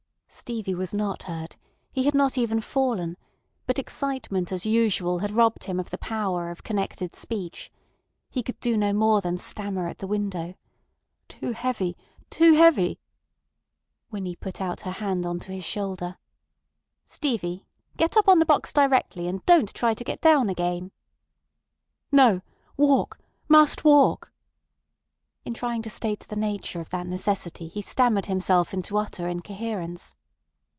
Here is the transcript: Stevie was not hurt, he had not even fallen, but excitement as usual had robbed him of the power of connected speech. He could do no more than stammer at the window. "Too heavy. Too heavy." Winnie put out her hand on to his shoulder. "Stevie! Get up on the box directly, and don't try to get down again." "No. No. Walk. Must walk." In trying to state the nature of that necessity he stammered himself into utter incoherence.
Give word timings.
Stevie 0.33 0.75
was 0.75 0.93
not 0.93 1.23
hurt, 1.23 1.57
he 1.91 2.03
had 2.05 2.15
not 2.15 2.37
even 2.37 2.61
fallen, 2.61 3.17
but 3.67 3.77
excitement 3.77 4.49
as 4.53 4.65
usual 4.65 5.19
had 5.19 5.33
robbed 5.33 5.65
him 5.65 5.77
of 5.77 5.89
the 5.89 5.97
power 5.97 6.49
of 6.49 6.63
connected 6.63 7.17
speech. 7.17 7.69
He 8.29 8.41
could 8.41 8.57
do 8.61 8.77
no 8.77 8.93
more 8.93 9.19
than 9.19 9.37
stammer 9.37 9.89
at 9.89 9.97
the 9.97 10.07
window. 10.07 10.55
"Too 11.27 11.51
heavy. 11.51 11.97
Too 12.29 12.53
heavy." 12.53 12.97
Winnie 14.09 14.37
put 14.37 14.61
out 14.61 14.81
her 14.81 14.91
hand 14.91 15.25
on 15.25 15.37
to 15.39 15.51
his 15.51 15.65
shoulder. 15.65 16.17
"Stevie! 17.05 17.65
Get 17.97 18.15
up 18.15 18.29
on 18.29 18.39
the 18.39 18.45
box 18.45 18.71
directly, 18.71 19.27
and 19.27 19.45
don't 19.45 19.73
try 19.73 19.93
to 19.93 20.03
get 20.03 20.21
down 20.21 20.47
again." 20.47 20.93
"No. 22.09 22.35
No. 22.35 22.41
Walk. 22.77 23.19
Must 23.49 23.83
walk." 23.83 24.31
In 25.43 25.53
trying 25.53 25.81
to 25.81 25.89
state 25.89 26.21
the 26.29 26.37
nature 26.37 26.79
of 26.79 26.89
that 26.91 27.05
necessity 27.05 27.67
he 27.67 27.81
stammered 27.81 28.27
himself 28.27 28.73
into 28.73 28.97
utter 28.97 29.27
incoherence. 29.27 30.15